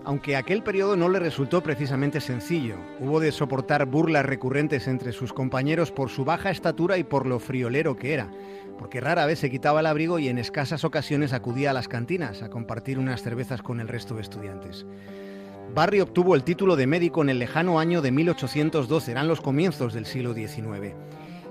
[0.03, 5.31] Aunque aquel periodo no le resultó precisamente sencillo, hubo de soportar burlas recurrentes entre sus
[5.31, 8.31] compañeros por su baja estatura y por lo friolero que era,
[8.79, 12.41] porque rara vez se quitaba el abrigo y en escasas ocasiones acudía a las cantinas
[12.41, 14.87] a compartir unas cervezas con el resto de estudiantes.
[15.73, 19.93] Barry obtuvo el título de médico en el lejano año de 1812, eran los comienzos
[19.93, 20.95] del siglo XIX.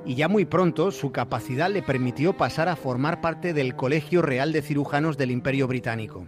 [0.04, 4.52] Y ya muy pronto su capacidad le permitió pasar a formar parte del Colegio Real
[4.52, 6.26] de Cirujanos del Imperio Británico.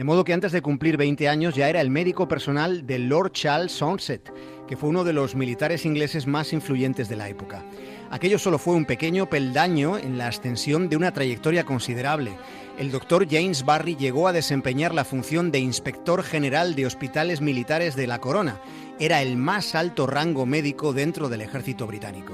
[0.00, 3.32] De modo que antes de cumplir 20 años ya era el médico personal de Lord
[3.32, 4.32] Charles Somerset,
[4.66, 7.62] que fue uno de los militares ingleses más influyentes de la época.
[8.10, 12.32] Aquello solo fue un pequeño peldaño en la ascensión de una trayectoria considerable
[12.80, 17.94] el doctor James Barry llegó a desempeñar la función de inspector general de hospitales militares
[17.94, 18.58] de la Corona.
[18.98, 22.32] Era el más alto rango médico dentro del ejército británico.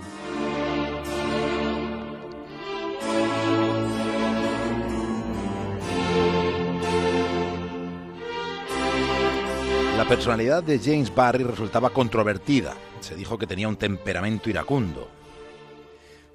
[10.08, 12.76] Personalidad de James Barry resultaba controvertida.
[13.00, 15.10] Se dijo que tenía un temperamento iracundo.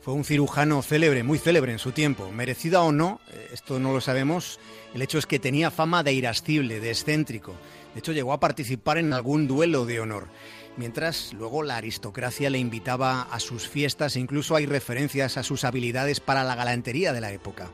[0.02, 2.34] Fue un cirujano célebre, muy célebre en su tiempo.
[2.34, 4.60] Merecida o no, eh, esto no lo sabemos,
[4.94, 7.54] el hecho es que tenía fama de irascible, de excéntrico.
[7.94, 10.28] De hecho, llegó a participar en algún duelo de honor.
[10.76, 15.64] Mientras luego la aristocracia le invitaba a sus fiestas e incluso hay referencias a sus
[15.64, 17.72] habilidades para la galantería de la época.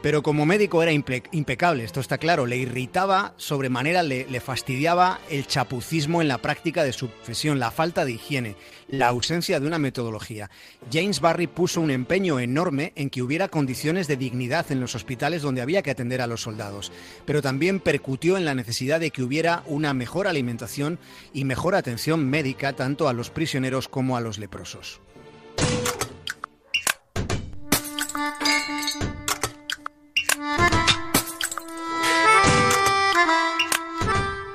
[0.00, 5.46] Pero como médico era impecable, esto está claro, le irritaba sobremanera, le, le fastidiaba el
[5.46, 8.54] chapucismo en la práctica de su profesión, la falta de higiene,
[8.88, 10.50] la ausencia de una metodología.
[10.92, 15.42] James Barry puso un empeño enorme en que hubiera condiciones de dignidad en los hospitales
[15.42, 16.92] donde había que atender a los soldados,
[17.24, 21.00] pero también percutió en la necesidad de que hubiera una mejor alimentación
[21.32, 25.00] y mejor atención médica tanto a los prisioneros como a los leprosos.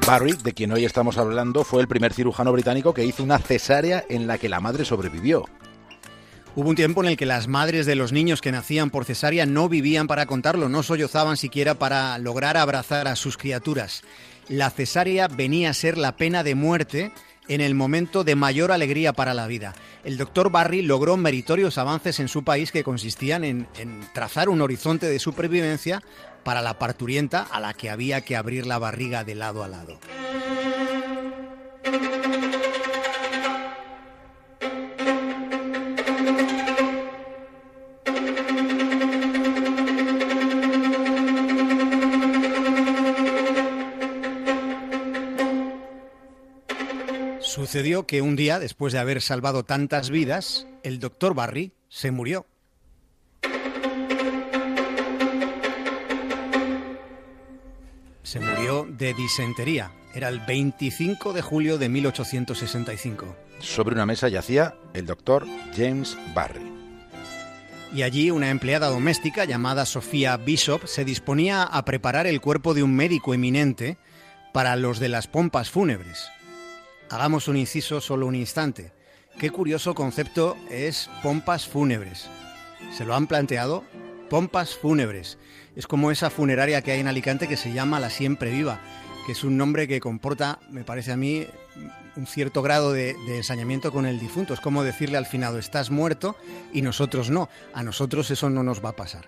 [0.06, 4.03] Barry, de quien hoy estamos hablando, fue el primer cirujano británico que hizo una cesárea
[4.09, 5.46] en la que la madre sobrevivió.
[6.56, 9.46] Hubo un tiempo en el que las madres de los niños que nacían por cesárea
[9.46, 14.03] no vivían para contarlo, no sollozaban siquiera para lograr abrazar a sus criaturas.
[14.50, 17.13] La cesárea venía a ser la pena de muerte
[17.47, 19.74] en el momento de mayor alegría para la vida.
[20.03, 23.68] El doctor Barry logró meritorios avances en su país que consistían en,
[24.13, 26.02] trazar un horizonte de supervivencia
[26.44, 30.00] para la parturienta a la que había que abrir la barriga de lado a lado.
[47.54, 52.48] Sucedió que un día, después de haber salvado tantas vidas, el doctor Barry se murió.
[58.33, 59.91] Se murió de disentería.
[60.16, 63.35] Era el 25 de julio de 1865.
[63.59, 65.45] Sobre una mesa yacía el doctor
[65.77, 66.66] James Barry.
[67.94, 72.81] Y allí una empleada doméstica llamada Sofía Bishop se disponía a preparar el cuerpo de
[72.81, 73.99] un médico eminente
[74.51, 76.27] para los de las pompas fúnebres.
[77.12, 78.94] Hagamos un inciso solo un instante.
[79.38, 82.31] Qué curioso concepto es pompas fúnebres.
[82.97, 83.83] ¿Se lo han planteado?
[84.33, 85.38] Pompas fúnebres.
[85.75, 88.80] Es como esa funeraria que hay en Alicante que se llama La Siempre Viva,
[89.27, 91.45] que es un nombre que comporta, me parece a mí,
[92.15, 94.56] un cierto grado de, de, ensañamiento con el difunto.
[94.56, 96.35] Es como decirle al finado, estás muerto
[96.74, 97.47] y nosotros no.
[97.75, 99.27] A nosotros eso no nos va a pasar.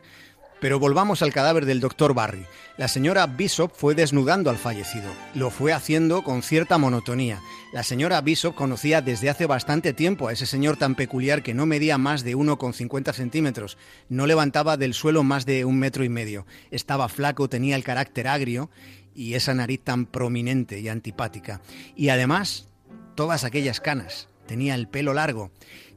[0.60, 2.46] Pero volvamos al cadáver del doctor Barry.
[2.78, 5.12] La señora Bishop fue desnudando al fallecido.
[5.34, 7.42] Lo fue haciendo con cierta monotonía.
[7.74, 11.66] La señora Bishop conocía desde hace bastante tiempo a ese señor tan peculiar que no
[11.66, 13.78] medía más de 1,50 centímetros,
[14.10, 18.28] no levantaba del suelo más de un metro y medio, estaba flaco, tenía el carácter
[18.28, 18.70] agrio
[19.14, 21.62] y esa nariz tan prominente y antipática.
[21.96, 22.68] Y además,
[23.16, 25.52] todas aquellas canas, tenía el pelo largo.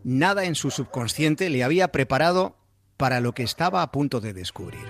[0.05, 2.58] Nada en su subconsciente le había preparado
[2.99, 4.85] para lo que estaba a punto de descubrir.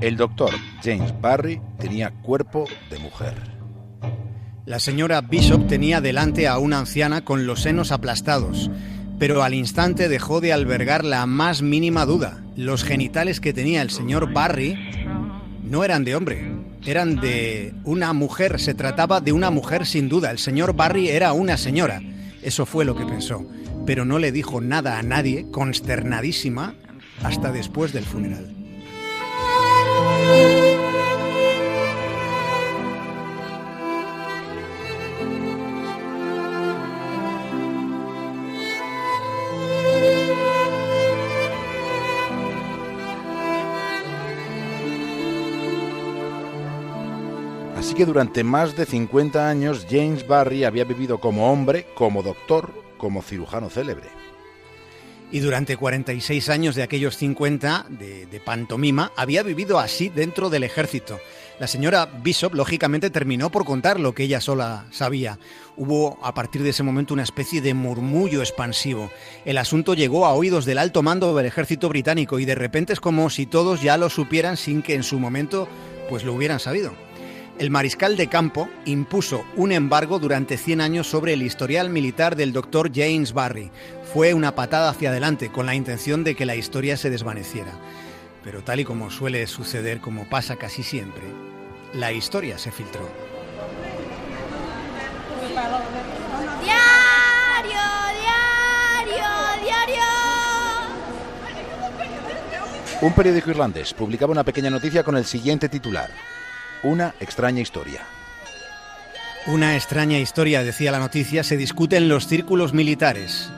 [0.00, 0.50] El doctor
[0.84, 3.34] James Barry tenía cuerpo de mujer.
[4.64, 8.70] La señora Bishop tenía delante a una anciana con los senos aplastados,
[9.18, 12.44] pero al instante dejó de albergar la más mínima duda.
[12.54, 14.78] Los genitales que tenía el señor Barry
[15.64, 20.30] no eran de hombre, eran de una mujer, se trataba de una mujer sin duda.
[20.30, 22.00] El señor Barry era una señora,
[22.42, 23.44] eso fue lo que pensó,
[23.86, 26.74] pero no le dijo nada a nadie, consternadísima,
[27.22, 28.54] hasta después del funeral.
[47.86, 52.72] Así que durante más de 50 años James Barry había vivido como hombre, como doctor,
[52.98, 54.08] como cirujano célebre.
[55.30, 60.64] Y durante 46 años de aquellos 50 de, de, pantomima había vivido así dentro del
[60.64, 61.20] ejército.
[61.60, 65.38] La señora Bishop lógicamente terminó por contar lo que ella sola sabía.
[65.76, 69.12] Hubo a partir de ese momento una especie de murmullo expansivo.
[69.44, 72.98] El asunto llegó a oídos del alto mando del ejército británico y de repente es
[73.00, 75.68] como si todos ya lo supieran sin que en su momento
[76.10, 77.05] pues lo hubieran sabido.
[77.58, 82.52] El mariscal de campo impuso un embargo durante 100 años sobre el historial militar del
[82.52, 83.70] doctor James Barry.
[84.12, 87.72] Fue una patada hacia adelante con la intención de que la historia se desvaneciera.
[88.44, 91.22] Pero tal y como suele suceder, como pasa casi siempre,
[91.94, 93.08] la historia se filtró.
[96.62, 97.80] Diario,
[98.20, 99.28] diario,
[99.64, 100.04] diario.
[103.00, 106.35] Un periódico irlandés publicaba una pequeña noticia con el siguiente titular.
[106.82, 108.02] Una extraña historia.
[109.46, 113.50] Una extraña historia, decía la noticia, se discute en los círculos militares.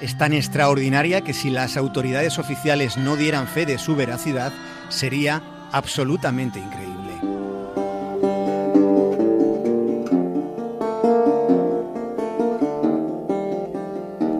[0.00, 4.52] Es tan extraordinaria que si las autoridades oficiales no dieran fe de su veracidad,
[4.88, 6.98] sería absolutamente increíble.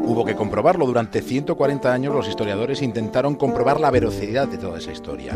[0.04, 0.86] Hubo que comprobarlo.
[0.86, 5.34] Durante 140 años los historiadores intentaron comprobar la veracidad de toda esa historia.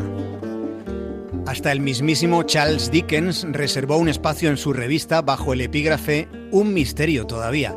[1.47, 6.73] Hasta el mismísimo Charles Dickens reservó un espacio en su revista bajo el epígrafe Un
[6.73, 7.75] misterio todavía.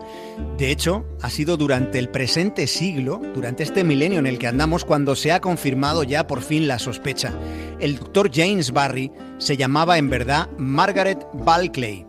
[0.58, 4.86] De hecho, ha sido durante el presente siglo, durante este milenio en el que andamos,
[4.86, 7.34] cuando se ha confirmado ya por fin la sospecha.
[7.80, 12.06] El doctor James Barry se llamaba en verdad Margaret Balclay.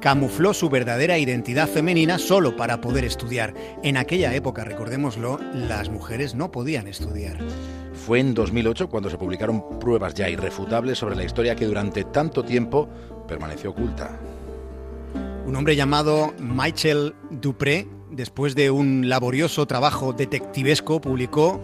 [0.00, 3.54] Camufló su verdadera identidad femenina solo para poder estudiar.
[3.82, 7.38] En aquella época, recordémoslo, las mujeres no podían estudiar.
[8.06, 12.44] Fue en 2008 cuando se publicaron pruebas ya irrefutables sobre la historia que durante tanto
[12.44, 12.86] tiempo
[13.26, 14.20] permaneció oculta.
[15.46, 21.62] Un hombre llamado Michael Dupré, después de un laborioso trabajo detectivesco, publicó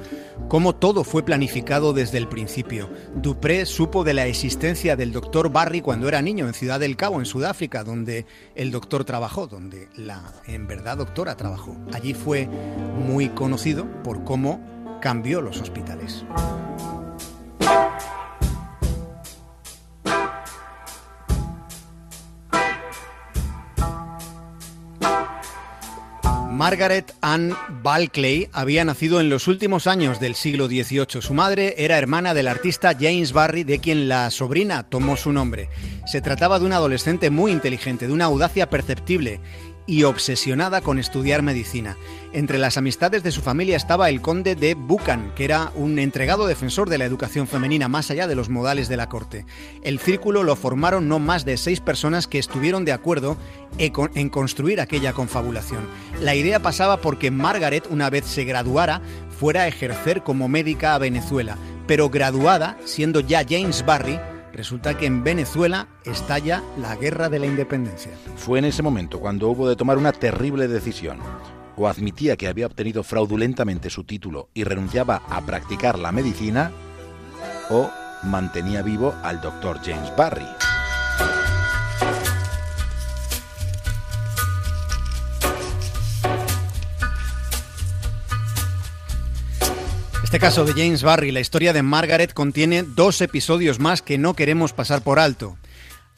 [0.48, 2.88] cómo todo fue planificado desde el principio.
[3.14, 7.18] Dupré supo de la existencia del doctor Barry cuando era niño en Ciudad del Cabo,
[7.18, 11.76] en Sudáfrica, donde el doctor trabajó, donde la en verdad doctora trabajó.
[11.92, 12.48] Allí fue
[13.06, 16.24] muy conocido por cómo cambió los hospitales.
[26.60, 31.22] Margaret Ann Balclay había nacido en los últimos años del siglo XVIII.
[31.22, 35.70] Su madre era hermana del artista James Barry, de quien la sobrina tomó su nombre.
[36.04, 39.40] Se trataba de una adolescente muy inteligente, de una audacia perceptible
[39.90, 41.96] y obsesionada con estudiar medicina.
[42.32, 46.46] Entre las amistades de su familia estaba el conde de Buchan, que era un entregado
[46.46, 49.46] defensor de la educación femenina más allá de los modales de la corte.
[49.82, 53.36] El círculo lo formaron no más de seis personas que estuvieron de acuerdo
[53.78, 55.88] en construir aquella confabulación.
[56.20, 59.02] La idea pasaba porque Margaret, una vez se graduara,
[59.40, 64.20] fuera a ejercer como médica a Venezuela, pero graduada, siendo ya James Barry,
[64.52, 68.12] Resulta que en Venezuela estalla la guerra de la independencia.
[68.36, 71.18] Fue en ese momento cuando hubo de tomar una terrible decisión.
[71.76, 76.72] O admitía que había obtenido fraudulentamente su título y renunciaba a practicar la medicina,
[77.70, 77.90] o
[78.24, 80.69] mantenía vivo al doctor James Barry.
[90.30, 94.34] Este caso de James Barry, la historia de Margaret, contiene dos episodios más que no
[94.34, 95.58] queremos pasar por alto.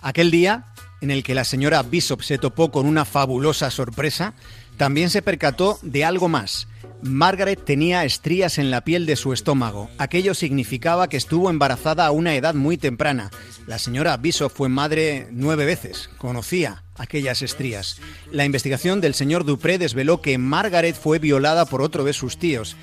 [0.02, 0.66] Aquel día
[1.00, 4.34] en el que la señora Bishop se topó con una fabulosa sorpresa,
[4.76, 6.66] También se percató de algo más.
[7.02, 9.90] Margaret tenía estrías en la piel de su estómago.
[9.98, 13.30] Aquello significaba que estuvo embarazada a una edad muy temprana.
[13.66, 16.10] La señora Bishop fue madre nueve veces.
[16.18, 17.98] Conocía aquellas estrías.
[18.30, 22.76] La investigación del señor Dupré desveló que Margaret fue violada por otro de sus tíos.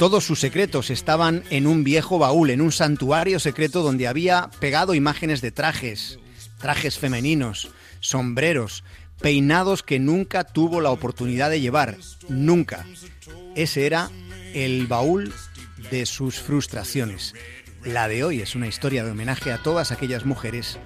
[0.00, 4.94] Todos sus secretos estaban en un viejo baúl, en un santuario secreto donde había pegado
[4.94, 6.18] imágenes de trajes,
[6.56, 7.68] trajes femeninos,
[8.00, 8.82] sombreros,
[9.20, 11.98] peinados que nunca tuvo la oportunidad de llevar,
[12.30, 12.86] nunca.
[13.56, 14.10] Ese era
[14.54, 15.34] el baúl
[15.90, 17.34] de sus frustraciones.
[17.84, 20.78] La de hoy es una historia de homenaje a todas aquellas mujeres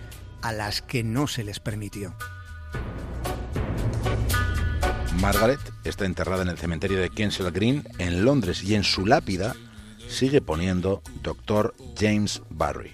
[0.43, 2.17] a las que no se les permitió.
[5.25, 9.57] Margaret está enterrada en el cementerio de Kensal Green, en Londres, y en su lápida
[10.07, 11.75] sigue poniendo Dr.
[11.99, 12.93] James Barry.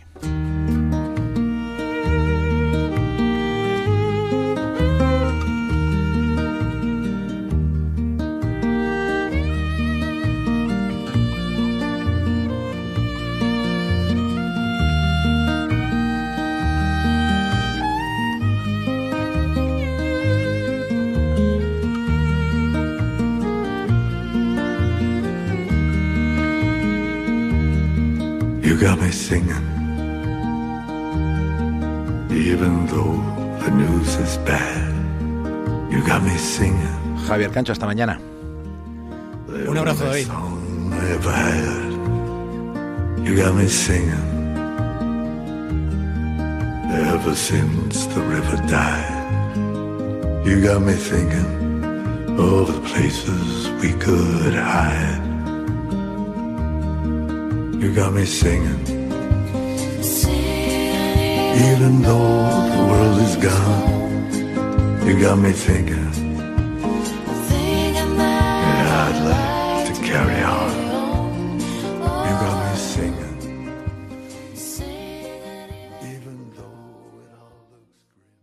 [28.90, 29.66] Got me singing.
[32.28, 33.18] Even though
[33.62, 34.90] the news is bad,
[35.92, 36.96] you got me singing.
[37.28, 38.18] Javier Cancho, hasta mañana.
[39.68, 40.28] Un abrazo, David.
[43.24, 44.26] You got me singing.
[47.14, 49.54] Ever since the river died,
[50.44, 51.50] you got me thinking
[52.40, 55.29] of the places we could hide.
[57.80, 58.78] You got me singing.
[61.68, 62.44] Even though
[62.74, 66.12] the world is gone, you got me thinking.
[68.18, 70.59] Yeah, I'd like to carry on.